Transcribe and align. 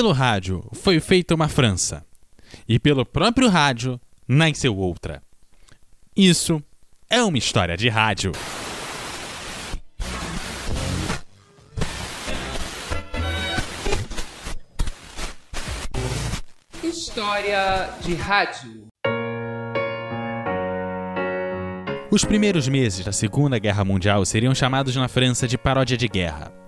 pelo 0.00 0.12
rádio 0.12 0.66
foi 0.72 0.98
feita 0.98 1.34
uma 1.34 1.46
França, 1.46 2.02
e 2.66 2.78
pelo 2.78 3.04
próprio 3.04 3.50
rádio 3.50 4.00
nasceu 4.26 4.74
outra. 4.74 5.22
Isso 6.16 6.62
é 7.10 7.22
uma 7.22 7.36
história 7.36 7.76
de 7.76 7.90
rádio. 7.90 8.32
História 16.82 17.90
de 18.00 18.14
rádio. 18.14 18.86
Os 22.10 22.24
primeiros 22.24 22.66
meses 22.68 23.04
da 23.04 23.12
Segunda 23.12 23.58
Guerra 23.58 23.84
Mundial 23.84 24.24
seriam 24.24 24.54
chamados 24.54 24.96
na 24.96 25.08
França 25.08 25.46
de 25.46 25.58
paródia 25.58 25.98
de 25.98 26.08
guerra. 26.08 26.59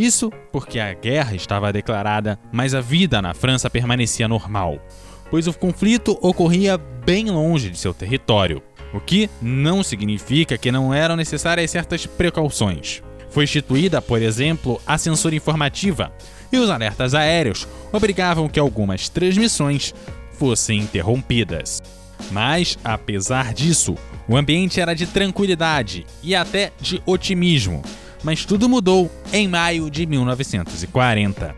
Isso 0.00 0.32
porque 0.50 0.80
a 0.80 0.94
guerra 0.94 1.36
estava 1.36 1.70
declarada, 1.70 2.38
mas 2.50 2.74
a 2.74 2.80
vida 2.80 3.20
na 3.20 3.34
França 3.34 3.68
permanecia 3.68 4.26
normal, 4.26 4.82
pois 5.30 5.46
o 5.46 5.52
conflito 5.52 6.18
ocorria 6.22 6.78
bem 6.78 7.28
longe 7.30 7.68
de 7.68 7.76
seu 7.76 7.92
território, 7.92 8.62
o 8.94 8.98
que 8.98 9.28
não 9.42 9.82
significa 9.82 10.56
que 10.56 10.72
não 10.72 10.94
eram 10.94 11.16
necessárias 11.16 11.70
certas 11.70 12.06
precauções. 12.06 13.02
Foi 13.28 13.44
instituída, 13.44 14.00
por 14.00 14.22
exemplo, 14.22 14.80
a 14.86 14.96
censura 14.96 15.34
informativa, 15.34 16.10
e 16.50 16.56
os 16.56 16.70
alertas 16.70 17.14
aéreos 17.14 17.68
obrigavam 17.92 18.48
que 18.48 18.58
algumas 18.58 19.10
transmissões 19.10 19.92
fossem 20.32 20.78
interrompidas. 20.78 21.82
Mas, 22.30 22.78
apesar 22.82 23.52
disso, 23.52 23.96
o 24.26 24.34
ambiente 24.34 24.80
era 24.80 24.94
de 24.94 25.06
tranquilidade 25.06 26.06
e 26.22 26.34
até 26.34 26.72
de 26.80 27.02
otimismo. 27.04 27.82
Mas 28.22 28.44
tudo 28.44 28.68
mudou 28.68 29.10
em 29.32 29.48
maio 29.48 29.90
de 29.90 30.06
1940. 30.06 31.54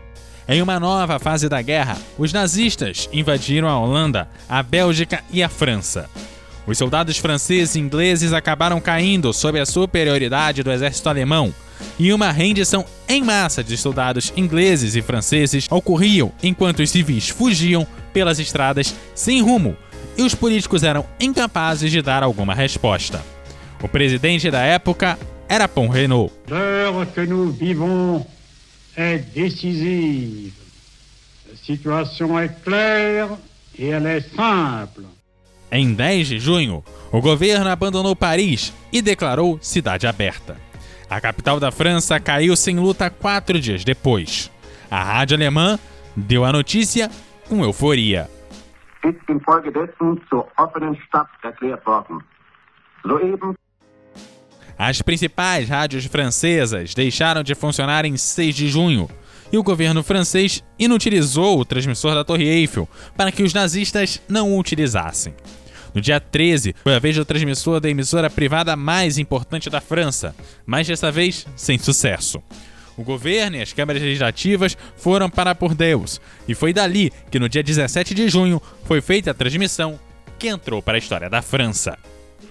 Em 0.47 0.61
uma 0.61 0.79
nova 0.79 1.19
fase 1.19 1.47
da 1.47 1.61
guerra, 1.61 1.97
os 2.17 2.33
nazistas 2.33 3.09
invadiram 3.13 3.67
a 3.67 3.79
Holanda, 3.79 4.27
a 4.47 4.61
Bélgica 4.61 5.23
e 5.31 5.41
a 5.41 5.49
França. 5.49 6.09
Os 6.65 6.77
soldados 6.77 7.17
franceses 7.17 7.75
e 7.75 7.79
ingleses 7.79 8.33
acabaram 8.33 8.79
caindo 8.79 9.33
sob 9.33 9.59
a 9.59 9.65
superioridade 9.65 10.63
do 10.63 10.71
exército 10.71 11.09
alemão, 11.09 11.53
e 11.99 12.13
uma 12.13 12.31
rendição 12.31 12.85
em 13.07 13.21
massa 13.23 13.63
de 13.63 13.75
soldados 13.77 14.31
ingleses 14.35 14.95
e 14.95 15.01
franceses 15.01 15.67
ocorriam 15.69 16.31
enquanto 16.41 16.79
os 16.79 16.89
civis 16.89 17.29
fugiam 17.29 17.85
pelas 18.13 18.39
estradas 18.39 18.95
sem 19.13 19.41
rumo 19.41 19.75
e 20.17 20.23
os 20.23 20.35
políticos 20.35 20.83
eram 20.83 21.05
incapazes 21.19 21.91
de 21.91 22.01
dar 22.01 22.23
alguma 22.23 22.53
resposta. 22.53 23.21
O 23.81 23.87
presidente 23.87 24.49
da 24.49 24.61
época 24.61 25.17
era 25.49 25.67
Pont 25.67 25.89
Renault. 25.89 26.31
L'heure 26.49 27.05
que 27.13 27.21
nous 27.21 27.51
vivons 27.51 28.25
est 28.95 29.19
décisive. 29.33 30.53
La 31.49 31.57
situation 31.57 32.39
est 32.39 32.63
claire 32.63 33.29
et 33.77 33.89
elle 33.89 34.05
est 34.05 34.35
simple. 34.35 35.03
Em 35.71 35.95
10 35.95 36.29
de 36.29 36.39
junho, 36.39 36.83
o 37.11 37.19
governo 37.19 37.69
abandonou 37.69 38.15
Paris 38.15 38.73
e 38.91 39.01
declarou 39.01 39.57
cidade 39.61 40.05
aberta. 40.05 40.55
A 41.09 41.19
capital 41.19 41.59
da 41.59 41.71
França 41.71 42.19
caiu 42.19 42.55
sem 42.55 42.79
luta 42.79 43.09
quatro 43.09 43.59
dias 43.59 43.83
depois. 43.83 44.51
A 44.89 45.03
rádio 45.03 45.35
alemã 45.35 45.79
deu 46.15 46.45
a 46.45 46.51
notícia 46.51 47.09
com 47.47 47.63
euforia 47.63 48.29
ist 49.03 49.29
infolgedessen 49.29 50.21
zur 50.29 50.47
offenen 50.57 50.95
Stadt 50.95 51.29
erklärt 51.41 51.85
worden. 51.85 52.23
Soeben 53.01 53.55
as 54.85 55.01
principais 55.01 55.69
rádios 55.69 56.05
francesas 56.05 56.93
deixaram 56.93 57.41
de 57.41 57.55
funcionar 57.55 58.03
em 58.03 58.17
6 58.17 58.53
de 58.53 58.67
junho, 58.67 59.09
e 59.49 59.57
o 59.57 59.63
governo 59.63 60.03
francês 60.03 60.61
inutilizou 60.77 61.57
o 61.57 61.63
transmissor 61.63 62.13
da 62.13 62.23
Torre 62.23 62.45
Eiffel 62.45 62.89
para 63.15 63.31
que 63.31 63.43
os 63.43 63.53
nazistas 63.53 64.21
não 64.27 64.51
o 64.51 64.59
utilizassem. 64.59 65.33
No 65.93 66.01
dia 66.01 66.19
13, 66.19 66.75
foi 66.83 66.95
a 66.95 66.99
vez 66.99 67.15
do 67.15 67.23
transmissor 67.23 67.79
da 67.79 67.89
emissora 67.89 68.29
privada 68.29 68.75
mais 68.75 69.17
importante 69.17 69.69
da 69.69 69.79
França, 69.79 70.35
mas 70.65 70.85
dessa 70.85 71.09
vez 71.09 71.47
sem 71.55 71.77
sucesso. 71.77 72.43
O 72.97 73.03
governo 73.03 73.55
e 73.55 73.61
as 73.61 73.71
câmaras 73.71 74.01
legislativas 74.01 74.75
foram 74.97 75.29
para 75.29 75.55
por 75.55 75.73
Deus, 75.73 76.19
e 76.45 76.53
foi 76.53 76.73
dali 76.73 77.09
que 77.31 77.39
no 77.39 77.47
dia 77.47 77.63
17 77.63 78.13
de 78.13 78.27
junho 78.27 78.61
foi 78.83 78.99
feita 78.99 79.31
a 79.31 79.33
transmissão 79.33 79.97
que 80.37 80.49
entrou 80.49 80.81
para 80.81 80.95
a 80.95 80.99
história 80.99 81.29
da 81.29 81.41
França. 81.41 81.97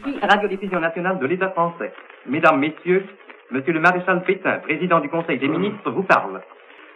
L'État 0.04 1.52
français. 1.52 2.11
Mesdames, 2.26 2.60
Messieurs, 2.60 3.04
Monsieur 3.50 3.72
le 3.72 3.80
Maréchal 3.80 4.22
Pétain, 4.24 4.60
président 4.60 5.00
du 5.00 5.08
Conseil 5.08 5.38
des 5.38 5.48
ministres, 5.48 5.90
vous 5.90 6.04
parle. 6.04 6.40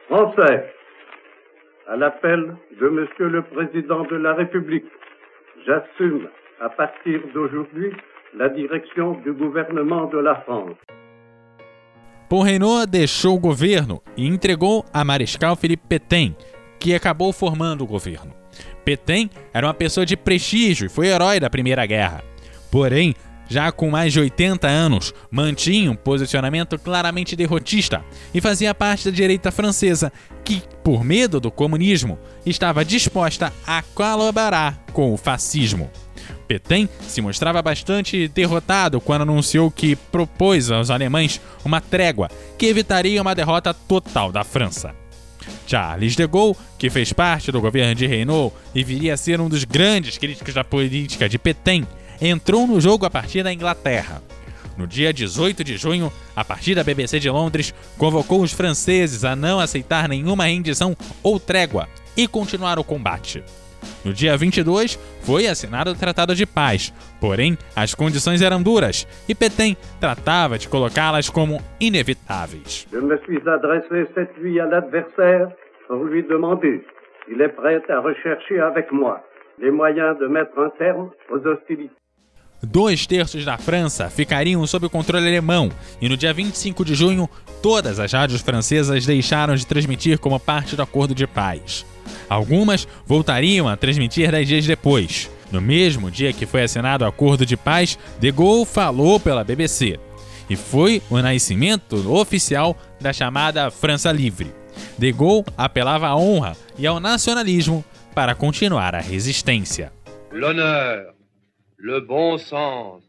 Français, 0.08 0.72
à 1.88 1.96
l'appel 1.96 2.56
de 2.80 2.88
Monsieur 2.88 3.28
le 3.28 3.42
Président 3.42 4.04
de 4.04 4.16
la 4.16 4.34
République, 4.34 4.86
j'assume 5.66 6.28
à 6.60 6.68
partir 6.68 7.20
d'aujourd'hui 7.34 7.92
la 8.36 8.48
direction 8.48 9.14
du 9.24 9.32
gouvernement 9.32 10.06
de 10.06 10.18
la 10.18 10.36
France. 10.36 10.76
Paul 12.28 12.44
Reynaud 12.44 12.86
deixou 12.86 13.34
o 13.34 13.38
governo 13.38 14.02
e 14.16 14.26
entregou 14.26 14.84
a 14.92 15.04
Mariscal 15.04 15.56
Philippe 15.56 15.86
Pétain, 15.88 16.34
que 16.80 16.94
acabou 16.94 17.32
formando 17.32 17.82
o 17.82 17.86
governo. 17.86 18.32
Pétain 18.84 19.28
era 19.52 19.66
uma 19.66 19.74
pessoa 19.74 20.06
de 20.06 20.16
prestígio 20.16 20.86
e 20.86 20.88
foi 20.88 21.08
herói 21.08 21.38
da 21.38 21.50
Primeira 21.50 21.86
Guerra. 21.86 22.22
Porém, 22.70 23.14
já 23.48 23.70
com 23.70 23.90
mais 23.90 24.12
de 24.12 24.20
80 24.20 24.66
anos, 24.66 25.14
mantinha 25.30 25.90
um 25.90 25.96
posicionamento 25.96 26.78
claramente 26.78 27.36
derrotista 27.36 28.04
e 28.34 28.40
fazia 28.40 28.74
parte 28.74 29.04
da 29.06 29.10
direita 29.10 29.50
francesa, 29.50 30.12
que, 30.44 30.62
por 30.82 31.04
medo 31.04 31.40
do 31.40 31.50
comunismo, 31.50 32.18
estava 32.44 32.84
disposta 32.84 33.52
a 33.66 33.82
colaborar 33.94 34.84
com 34.92 35.12
o 35.12 35.16
fascismo. 35.16 35.90
Petain 36.46 36.88
se 37.02 37.20
mostrava 37.20 37.60
bastante 37.60 38.28
derrotado 38.28 39.00
quando 39.00 39.22
anunciou 39.22 39.70
que 39.70 39.96
propôs 39.96 40.70
aos 40.70 40.90
alemães 40.90 41.40
uma 41.64 41.80
trégua 41.80 42.30
que 42.56 42.66
evitaria 42.66 43.20
uma 43.20 43.34
derrota 43.34 43.74
total 43.74 44.30
da 44.30 44.44
França. 44.44 44.94
Charles 45.66 46.14
de 46.14 46.26
Gaulle, 46.26 46.56
que 46.78 46.90
fez 46.90 47.12
parte 47.12 47.50
do 47.50 47.60
governo 47.60 47.94
de 47.94 48.06
Renault 48.06 48.54
e 48.74 48.82
viria 48.82 49.14
a 49.14 49.16
ser 49.16 49.40
um 49.40 49.48
dos 49.48 49.64
grandes 49.64 50.18
críticos 50.18 50.54
da 50.54 50.64
política 50.64 51.28
de 51.28 51.38
Petain, 51.38 51.86
entrou 52.20 52.66
no 52.66 52.80
jogo 52.80 53.06
a 53.06 53.10
partir 53.10 53.42
da 53.42 53.52
Inglaterra. 53.52 54.22
No 54.76 54.86
dia 54.86 55.12
18 55.12 55.64
de 55.64 55.76
junho, 55.76 56.12
a 56.34 56.44
partir 56.44 56.74
da 56.74 56.84
BBC 56.84 57.18
de 57.18 57.30
Londres, 57.30 57.74
convocou 57.96 58.42
os 58.42 58.52
franceses 58.52 59.24
a 59.24 59.34
não 59.34 59.58
aceitar 59.58 60.08
nenhuma 60.08 60.44
rendição 60.44 60.94
ou 61.22 61.40
trégua 61.40 61.88
e 62.16 62.28
continuar 62.28 62.78
o 62.78 62.84
combate. 62.84 63.42
No 64.04 64.12
dia 64.12 64.36
22, 64.36 64.96
foi 65.22 65.46
assinado 65.46 65.90
o 65.90 65.94
Tratado 65.94 66.34
de 66.34 66.46
Paz, 66.46 66.92
porém 67.20 67.56
as 67.74 67.94
condições 67.94 68.42
eram 68.42 68.62
duras 68.62 69.06
e 69.28 69.34
Petain 69.34 69.74
tratava 70.00 70.58
de 70.58 70.68
colocá-las 70.68 71.30
como 71.30 71.60
inevitáveis. 71.80 72.86
Je 72.92 73.00
me 73.00 73.18
suis 73.24 73.48
adressé 73.48 74.06
cette 74.14 74.38
nuit 74.40 74.60
à 74.60 74.66
l'adversaire 74.66 75.48
pour 75.88 76.04
lui 76.04 76.22
demander 76.22 76.84
s'il 77.24 77.40
est 77.40 77.54
prêt 77.56 77.82
à 77.88 78.00
rechercher 78.00 78.60
avec 78.60 78.92
moi 78.92 79.22
les 79.58 79.70
moyens 79.70 80.18
de 80.18 80.26
mettre 80.26 80.58
un 80.58 80.70
terme 80.70 81.10
aux 81.30 81.46
hostilités. 81.46 81.94
Dois 82.62 83.06
terços 83.06 83.44
da 83.44 83.58
França 83.58 84.08
ficariam 84.08 84.66
sob 84.66 84.86
o 84.86 84.90
controle 84.90 85.28
alemão, 85.28 85.70
e 86.00 86.08
no 86.08 86.16
dia 86.16 86.32
25 86.32 86.84
de 86.84 86.94
junho, 86.94 87.28
todas 87.62 88.00
as 88.00 88.12
rádios 88.12 88.40
francesas 88.40 89.04
deixaram 89.04 89.54
de 89.54 89.66
transmitir 89.66 90.18
como 90.18 90.40
parte 90.40 90.74
do 90.74 90.82
acordo 90.82 91.14
de 91.14 91.26
paz. 91.26 91.84
Algumas 92.28 92.88
voltariam 93.06 93.68
a 93.68 93.76
transmitir 93.76 94.30
dez 94.30 94.48
dias 94.48 94.66
depois. 94.66 95.30
No 95.52 95.60
mesmo 95.60 96.10
dia 96.10 96.32
que 96.32 96.46
foi 96.46 96.62
assinado 96.62 97.04
o 97.04 97.08
acordo 97.08 97.46
de 97.46 97.56
paz, 97.56 97.98
De 98.18 98.32
Gaulle 98.32 98.66
falou 98.66 99.20
pela 99.20 99.44
BBC. 99.44 99.98
E 100.48 100.56
foi 100.56 101.02
o 101.10 101.18
nascimento 101.18 102.10
oficial 102.12 102.76
da 103.00 103.12
chamada 103.12 103.70
França 103.70 104.10
Livre. 104.10 104.52
De 104.98 105.12
Gaulle 105.12 105.44
apelava 105.56 106.08
à 106.08 106.16
honra 106.16 106.56
e 106.78 106.86
ao 106.86 106.98
nacionalismo 107.00 107.84
para 108.14 108.34
continuar 108.34 108.94
a 108.94 109.00
resistência. 109.00 109.92
L'honneur, 110.32 111.15
le 111.76 112.00
bon 112.00 112.38
sens, 112.38 113.02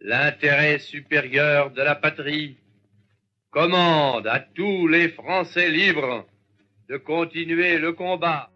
l'intérêt 0.00 0.78
supérieur 0.78 1.70
de 1.70 1.82
la 1.82 1.94
patrie 1.94 2.56
commande 3.50 4.26
à 4.26 4.40
tous 4.40 4.88
les 4.88 5.10
Français 5.10 5.70
libres 5.70 6.26
de 6.88 6.96
continuer 6.96 7.78
le 7.78 7.92
combat. 7.92 8.48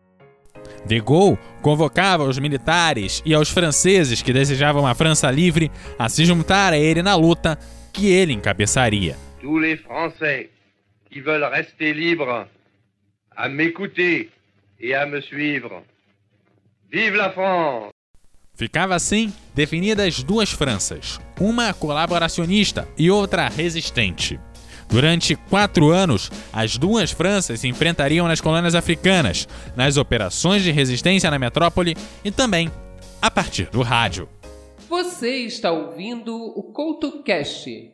De 0.89 0.99
Gaulle 1.01 1.39
convocava 1.63 2.25
os 2.25 2.39
militares 2.39 3.23
e 3.27 3.35
aos 3.35 3.51
franceses 3.51 4.23
que 4.23 4.33
desejavam 4.33 4.83
uma 4.83 4.95
França 4.95 5.31
livre 5.31 5.71
a 5.99 6.09
se 6.09 6.25
juntar 6.25 6.73
a 6.73 6.79
ele 6.79 7.03
na 7.03 7.15
luta 7.15 7.59
que 7.93 8.09
ele 8.11 8.33
encabeçaria. 8.33 9.17
Tous 9.41 9.59
les 9.59 9.77
Français 9.77 10.51
qui 11.11 11.21
veulent 11.21 11.45
rester 11.45 11.93
libres 11.93 12.49
à 13.37 13.49
m'écouter 13.49 14.31
et 14.81 14.95
à 14.95 15.07
me 15.07 15.21
suivre. 15.21 15.83
Vive 16.91 17.17
la 17.17 17.31
France! 17.31 17.96
Ficava 18.57 18.95
assim 18.95 19.31
definidas 19.55 20.23
duas 20.23 20.51
Franças, 20.51 21.21
uma 21.39 21.75
colaboracionista 21.75 22.89
e 22.97 23.11
outra 23.11 23.49
resistente. 23.49 24.41
Durante 24.89 25.37
quatro 25.37 25.91
anos, 25.91 26.31
as 26.51 26.79
duas 26.79 27.11
Franças 27.11 27.61
se 27.61 27.69
enfrentariam 27.69 28.27
nas 28.27 28.41
colônias 28.41 28.75
africanas, 28.75 29.47
nas 29.77 29.99
operações 29.99 30.63
de 30.63 30.71
resistência 30.71 31.31
na 31.31 31.39
metrópole 31.39 31.95
e 32.25 32.31
também 32.31 32.71
a 33.21 33.31
partir 33.31 33.69
do 33.69 33.83
rádio. 33.83 34.27
Você 34.89 35.45
está 35.45 35.71
ouvindo 35.71 36.35
o 36.35 36.63
CoutoCast 36.63 37.93